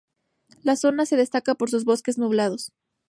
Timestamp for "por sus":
1.53-1.85